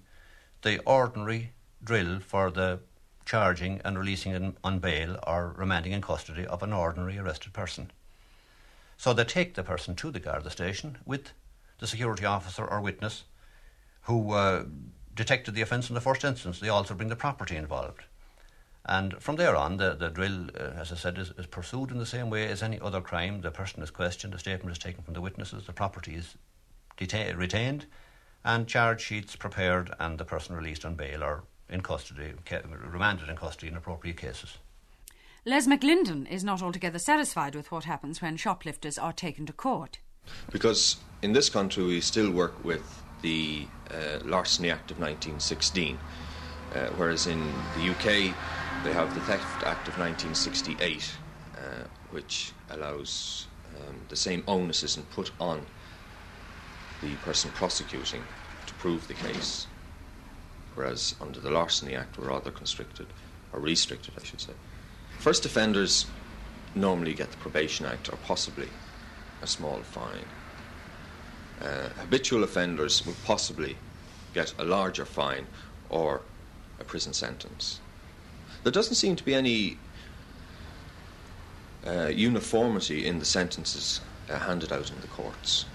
[0.63, 2.79] the ordinary drill for the
[3.25, 7.91] charging and releasing on bail or remanding in custody of an ordinary arrested person.
[8.99, 11.31] So they take the person to the Garda station with
[11.77, 13.23] the security officer or witness
[14.01, 14.65] who uh,
[15.15, 16.59] detected the offence in the first instance.
[16.59, 18.03] They also bring the property involved.
[18.83, 21.97] And from there on, the, the drill, uh, as I said, is, is, pursued in
[21.97, 23.39] the same way as any other crime.
[23.39, 26.35] The person is questioned, the statement is taken from the witnesses, the property is
[26.97, 27.85] deta- retained,
[28.43, 32.33] and charge sheets prepared, and the person released on bail or in custody,
[32.69, 34.57] remanded in custody in appropriate cases.
[35.49, 39.97] Les McLinden is not altogether satisfied with what happens when shoplifters are taken to court.
[40.51, 45.97] Because in this country we still work with the uh, Larceny Act of 1916,
[46.75, 47.39] uh, whereas in
[47.75, 48.31] the UK
[48.83, 51.13] they have the Theft Act of 1968,
[51.57, 51.59] uh,
[52.11, 55.65] which allows um, the same onus isn't put on
[57.01, 58.21] the person prosecuting
[58.67, 59.65] to prove the case
[60.75, 63.07] whereas under the Larceny Act we're rather constricted,
[63.51, 64.53] or restricted, I should say.
[65.19, 66.05] First offenders
[66.75, 68.69] normally get the Probation Act or possibly
[69.41, 70.25] a small fine.
[71.61, 73.75] Uh, habitual offenders will possibly
[74.33, 75.45] get a larger fine
[75.89, 76.21] or
[76.79, 77.81] a prison sentence.
[78.63, 79.77] There doesn't seem to be any
[81.85, 85.65] uh, uniformity in the sentences uh, handed out in the courts.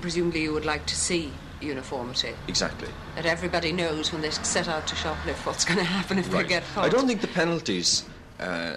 [0.00, 2.34] Presumably, you would like to see uniformity.
[2.46, 2.88] Exactly.
[3.16, 6.42] That everybody knows when they set out to shoplift what's going to happen if right.
[6.42, 6.84] they get caught.
[6.84, 8.04] I don't think the penalties.
[8.38, 8.76] Uh,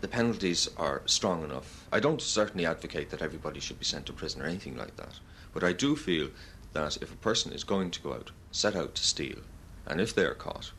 [0.00, 1.86] the penalties are strong enough.
[1.92, 5.20] I don't certainly advocate that everybody should be sent to prison or anything like that.
[5.54, 6.30] But I do feel
[6.72, 9.38] that if a person is going to go out, set out to steal,
[9.86, 10.72] and if they're caught,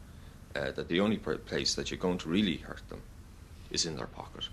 [0.55, 3.01] uh, that the only place that you're going to really hurt them
[3.71, 4.49] is in their pocket.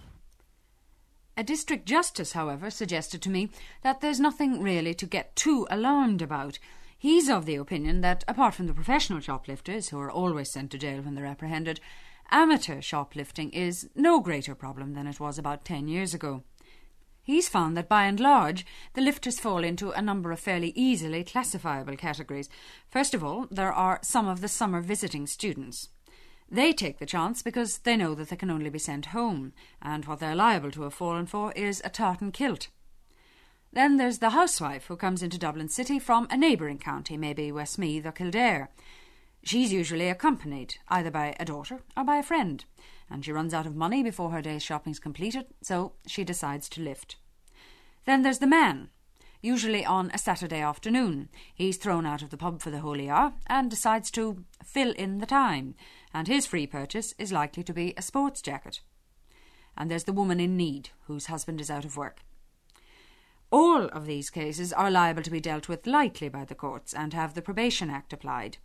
[1.37, 3.51] A district justice, however, suggested to me
[3.83, 6.59] that there's nothing really to get too alarmed about.
[6.99, 10.79] He's of the opinion that, apart from the professional shoplifters, who are always sent to
[10.79, 11.81] jail when they're apprehended,
[12.31, 16.43] amateur shoplifting is no greater problem than it was about ten years ago.
[17.23, 21.23] He's found that by and large, the lifters fall into a number of fairly easily
[21.23, 22.49] classifiable categories.
[22.89, 25.91] First of all, there are some of the summer visiting students.
[26.51, 30.05] They take the chance because they know that they can only be sent home, and
[30.07, 32.69] what they're liable to have fallen for is a tartan kilt.
[33.73, 38.05] Then there's the housewife who comes into Dublin City from a neighbouring county, maybe Westmeath
[38.05, 38.71] or Kildare.
[39.43, 42.65] She's usually accompanied either by a daughter or by a friend,
[43.09, 46.83] and she runs out of money before her day's shopping's completed, so she decides to
[46.83, 47.17] lift.
[48.05, 48.91] Then there's the man,
[49.43, 51.29] usually on a Saturday afternoon.
[51.55, 55.19] He's thrown out of the pub for the holy hour and decides to fill in
[55.19, 55.75] the time,
[56.13, 58.81] and his free purchase is likely to be a sports jacket.
[59.77, 62.19] And there's the woman in need, whose husband is out of work.
[63.51, 67.13] All of these cases are liable to be dealt with lightly by the courts and
[67.15, 68.59] have the Probation Act applied.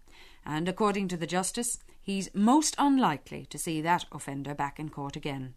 [0.46, 5.16] And according to the Justice, he's most unlikely to see that offender back in court
[5.16, 5.56] again.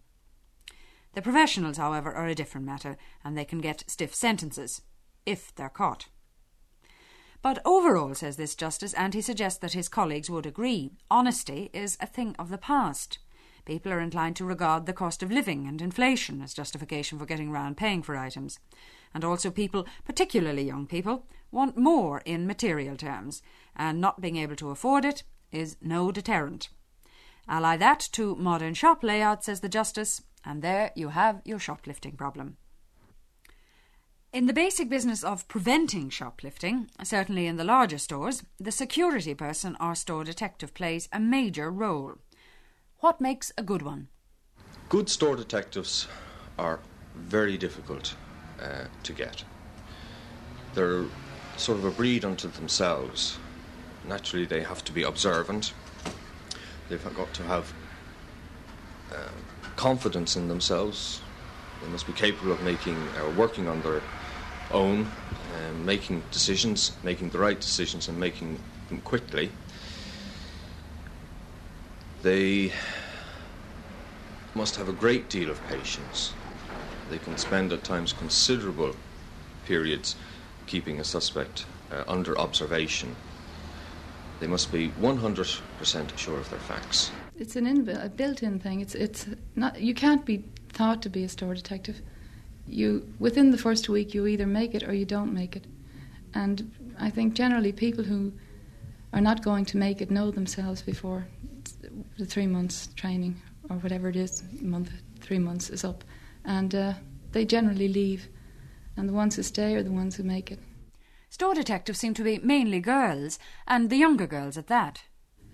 [1.13, 4.81] The professionals, however, are a different matter, and they can get stiff sentences,
[5.25, 6.07] if they're caught.
[7.41, 11.97] But overall, says this Justice, and he suggests that his colleagues would agree, honesty is
[11.99, 13.19] a thing of the past.
[13.65, 17.51] People are inclined to regard the cost of living and inflation as justification for getting
[17.51, 18.59] round paying for items
[19.13, 23.41] and also people, particularly young people, want more in material terms,
[23.79, 26.69] and not being able to afford it is no deterrent.
[27.47, 32.15] Ally that to modern shop layout, says the Justice, and there you have your shoplifting
[32.15, 32.57] problem.
[34.31, 39.75] In the basic business of preventing shoplifting, certainly in the larger stores, the security person
[39.79, 42.13] or store detective plays a major role.
[42.99, 44.09] What makes a good one?
[44.89, 46.07] Good store detectives
[46.59, 46.79] are
[47.15, 48.13] very difficult
[48.61, 49.43] uh, to get.
[50.75, 51.05] They're
[51.57, 53.39] sort of a breed unto themselves.
[54.07, 55.73] Naturally, they have to be observant.
[56.89, 57.73] They've got to have
[59.11, 59.29] uh,
[59.75, 61.21] confidence in themselves.
[61.81, 64.01] They must be capable of making or uh, working on their
[64.71, 65.11] own,
[65.55, 68.59] um, making decisions, making the right decisions, and making
[68.89, 69.51] them quickly.
[72.21, 72.71] They
[74.53, 76.33] must have a great deal of patience.
[77.09, 78.95] They can spend at times considerable
[79.65, 80.15] periods
[80.67, 83.15] keeping a suspect uh, under observation.
[84.39, 87.11] They must be 100% sure of their facts.
[87.37, 88.81] It's an inbuilt, a built-in thing.
[88.81, 89.81] It's it's not.
[89.81, 92.01] You can't be thought to be a store detective.
[92.67, 95.65] You within the first week, you either make it or you don't make it.
[96.33, 98.33] And I think generally people who
[99.13, 101.27] are not going to make it know themselves before
[102.17, 106.03] the three months training or whatever it is, month, three months is up,
[106.45, 106.93] and uh,
[107.31, 108.27] they generally leave,
[108.97, 110.59] and the ones who stay are the ones who make it.
[111.39, 115.03] Store detectives seem to be mainly girls, and the younger girls at that.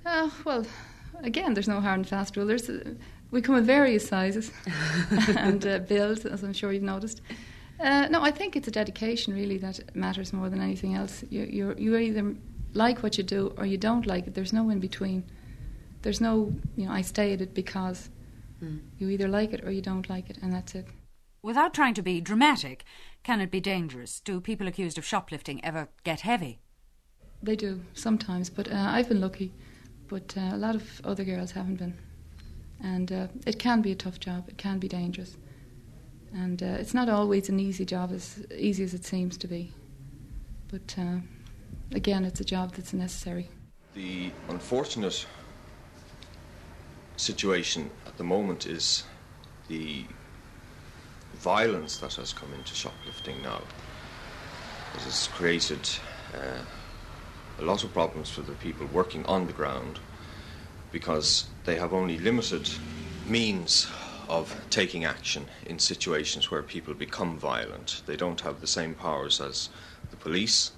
[0.03, 0.65] Uh, well,
[1.21, 2.47] again, there's no hard and fast rule.
[2.47, 2.95] There's, uh,
[3.29, 4.51] we come in various sizes
[5.37, 7.21] and uh, builds, as I'm sure you've noticed.
[7.79, 11.23] Uh, no, I think it's a dedication really that matters more than anything else.
[11.29, 12.33] You, you you either
[12.73, 14.33] like what you do or you don't like it.
[14.33, 15.23] There's no in between.
[16.01, 18.09] There's no, you know, I stay at it because
[18.59, 18.79] mm.
[18.97, 20.87] you either like it or you don't like it, and that's it.
[21.43, 22.85] Without trying to be dramatic,
[23.25, 24.19] can it be dangerous?
[24.19, 26.59] Do people accused of shoplifting ever get heavy?
[27.41, 29.51] They do sometimes, but uh, I've been lucky.
[30.07, 31.97] But uh, a lot of other girls haven't been,
[32.83, 34.47] and uh, it can be a tough job.
[34.47, 35.37] It can be dangerous,
[36.33, 39.73] and uh, it's not always an easy job as easy as it seems to be.
[40.67, 41.17] But uh,
[41.93, 43.49] again, it's a job that's necessary.
[43.95, 45.25] The unfortunate
[47.17, 49.03] situation at the moment is
[49.67, 50.05] the
[51.45, 53.61] violence that has come into shoplifting now.
[54.95, 55.87] It has created
[56.33, 56.63] uh,
[57.59, 59.99] a lot of problems for the people working on the ground
[60.91, 62.67] because they have only limited
[63.29, 63.87] means
[64.27, 68.01] of taking action in situations where people become violent.
[68.07, 69.69] They don't have the same powers as
[70.09, 70.71] the police,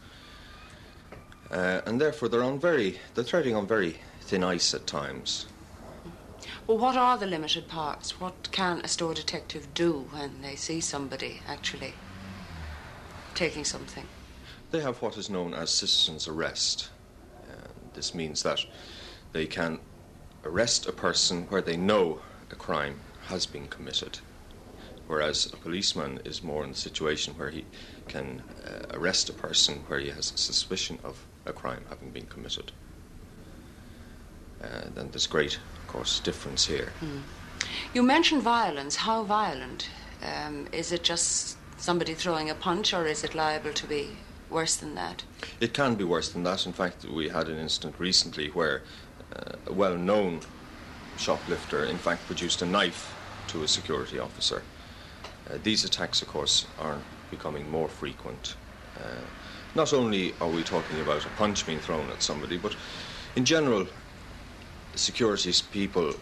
[1.50, 5.46] uh, and therefore they're on very they're treading on very thin ice at times.
[6.68, 8.20] Well, what are the limited parts?
[8.20, 11.94] What can a store detective do when they see somebody actually
[13.36, 14.04] taking something?
[14.72, 16.90] They have what is known as citizen's arrest.
[17.50, 18.66] Uh, this means that
[19.32, 19.80] they can
[20.44, 22.20] arrest a person where they know
[22.52, 24.20] a crime has been committed,
[25.08, 27.64] whereas a policeman is more in the situation where he
[28.10, 32.26] can uh, arrest a person where he has a suspicion of a crime having been
[32.26, 32.74] committed.
[34.62, 36.92] Uh, then there's great, course, difference here.
[37.02, 37.22] Mm.
[37.94, 38.98] You mentioned violence.
[38.98, 39.90] How violent?
[40.22, 44.18] Um, is it just somebody throwing a punch, or is it liable to be
[44.50, 45.24] worse than that?
[45.60, 46.66] It can be worse than that.
[46.66, 48.82] In fact, we had an incident recently where
[49.36, 50.42] uh, a well known
[51.18, 53.14] shoplifter, in fact, produced a knife
[53.48, 54.62] to a security officer.
[55.50, 57.00] Uh, these attacks, of course, are
[57.32, 58.56] becoming more frequent.
[58.98, 59.22] Uh,
[59.76, 62.76] not only are we talking about a punch being thrown at somebody, but
[63.36, 63.88] in general,
[64.98, 66.14] security people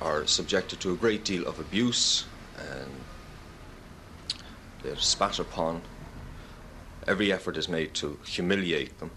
[0.00, 2.26] are subjected to a great deal of abuse
[2.58, 2.90] and
[4.82, 5.82] they're spat upon
[7.06, 9.10] every effort is made to humiliate them,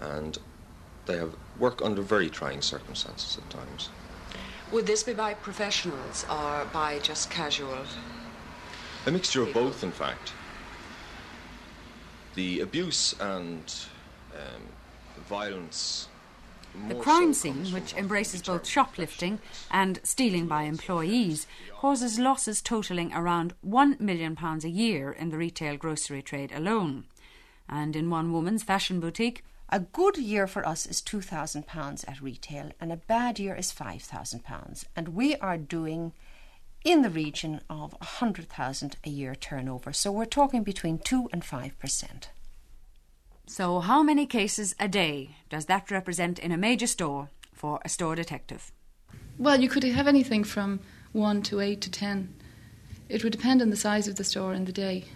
[0.00, 0.38] and
[1.06, 3.88] they have work under very trying circumstances at times.
[4.72, 7.84] Would this be by professionals or by just casual?
[9.06, 9.66] A mixture people?
[9.66, 10.32] of both, in fact.
[12.34, 13.74] The abuse and
[14.34, 14.62] um,
[15.28, 16.08] violence
[16.88, 19.40] the crime scene, which embraces both shoplifting
[19.70, 21.46] and stealing by employees,
[21.76, 27.04] causes losses totalling around £1 million a year in the retail grocery trade alone.
[27.68, 32.70] And in one woman's fashion boutique, a good year for us is £2,000 at retail,
[32.80, 34.84] and a bad year is £5,000.
[34.96, 36.12] And we are doing
[36.84, 39.92] in the region of 100,000 a year turnover.
[39.92, 42.28] So we're talking between 2 and 5%.
[43.48, 47.88] So, how many cases a day does that represent in a major store for a
[47.88, 48.72] store detective?
[49.38, 50.80] Well, you could have anything from
[51.12, 52.34] one to eight to ten.
[53.08, 55.06] It would depend on the size of the store and the day,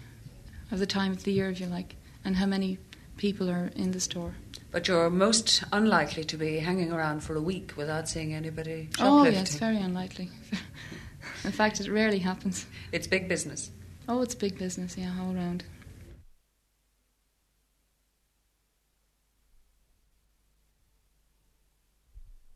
[0.71, 2.79] of the time of the year, if you like, and how many
[3.19, 4.35] people are in the store.
[4.71, 9.07] But you're most unlikely to be hanging around for a week without seeing anybody shoplifting.
[9.07, 10.31] Oh, yes, very unlikely.
[11.45, 12.65] in fact, it rarely happens.
[12.93, 13.71] It's big business.
[14.09, 15.65] Oh, it's big business, yeah, all around.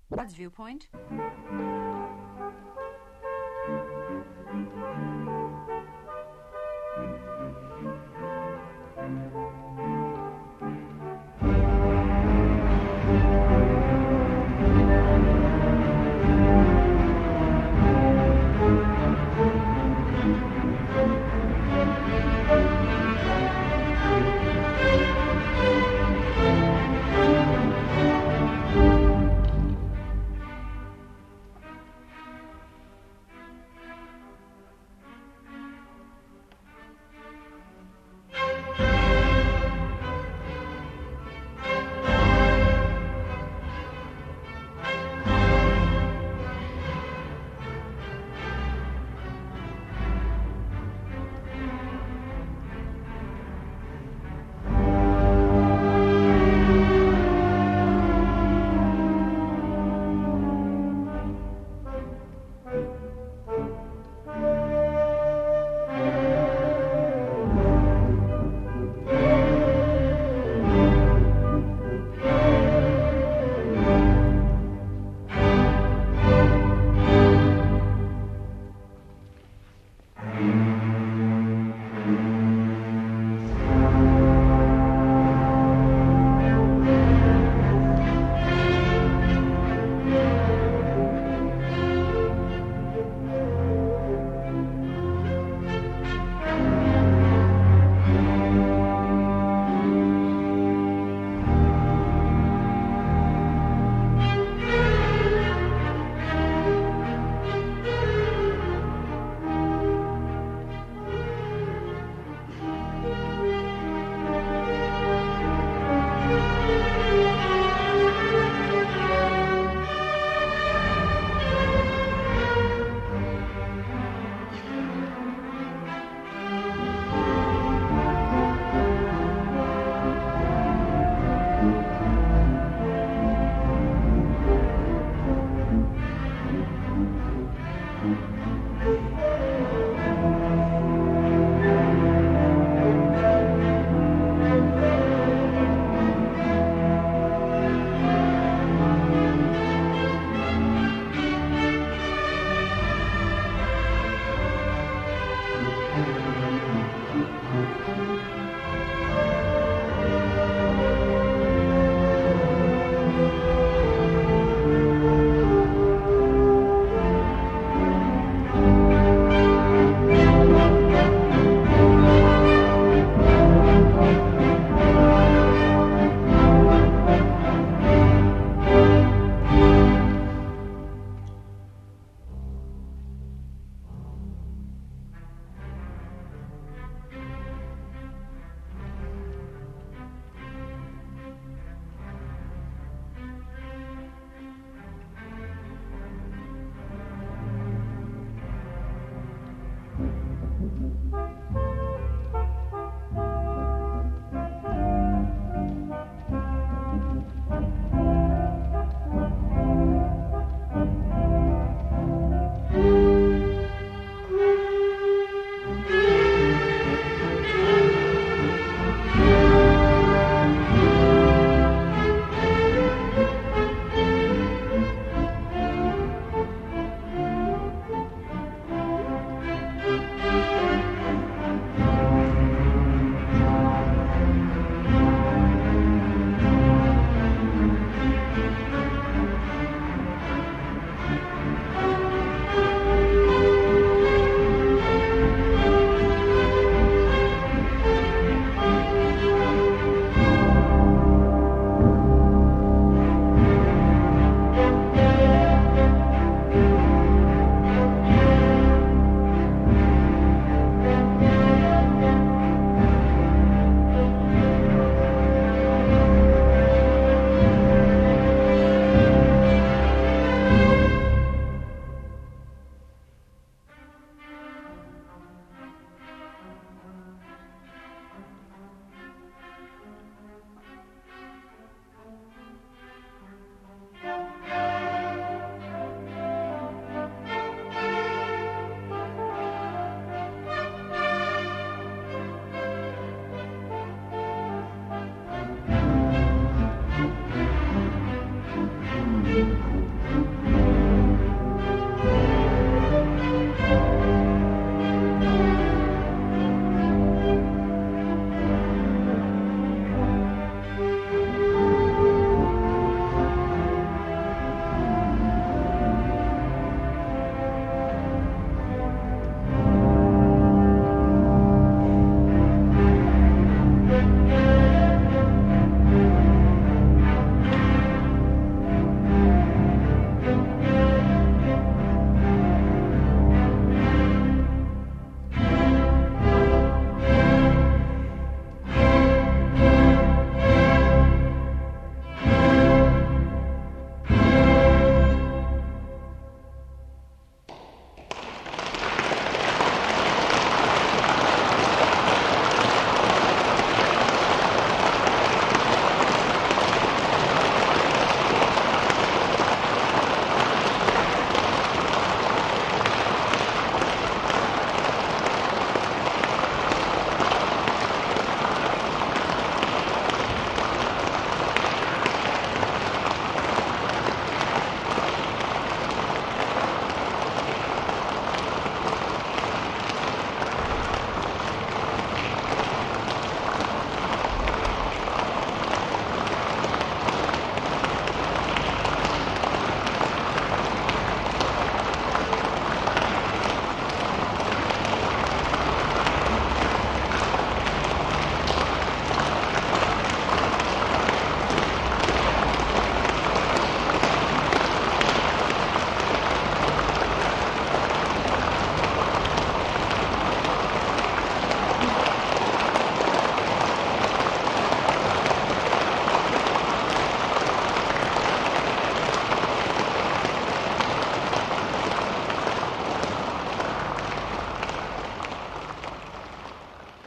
[0.09, 0.87] What's Viewpoint.